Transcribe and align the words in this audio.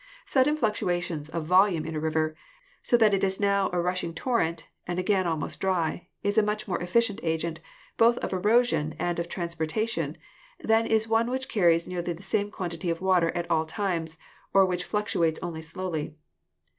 Sudden 0.25 0.57
fluctuations 0.57 1.29
of 1.29 1.45
volume 1.45 1.85
in 1.85 1.95
a 1.95 1.99
river, 1.99 2.35
so 2.81 2.97
that 2.97 3.13
it 3.13 3.23
is 3.23 3.39
now 3.39 3.69
a 3.71 3.79
rushing 3.79 4.15
torrent 4.15 4.67
and 4.87 4.97
again 4.97 5.27
almost 5.27 5.59
dry, 5.61 6.07
is 6.23 6.39
a 6.39 6.41
much 6.41 6.67
more 6.67 6.81
efficient 6.81 7.19
agent, 7.21 7.59
both 7.97 8.17
of 8.17 8.33
erosion 8.33 8.95
and 8.97 9.19
of 9.19 9.29
transportation, 9.29 10.17
than 10.59 10.87
is 10.87 11.07
one 11.07 11.29
which 11.29 11.47
carries 11.47 11.87
nearly 11.87 12.13
the 12.13 12.23
same 12.23 12.49
quantity 12.49 12.89
of 12.89 12.99
water 12.99 13.29
at 13.37 13.45
all 13.51 13.63
times 13.67 14.17
or 14.55 14.65
which 14.65 14.85
fluctuates 14.85 15.39
only 15.43 15.61
slowly. 15.61 16.15